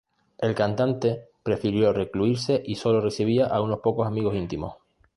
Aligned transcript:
El 0.39 0.55
cantante 0.55 1.27
prefirió 1.43 1.93
recluirse 1.93 2.59
y 2.65 2.73
sólo 2.73 3.01
recibía 3.01 3.45
a 3.45 3.61
unos 3.61 3.81
pocos 3.81 4.07
amigos 4.07 4.33
íntimos. 4.33 4.77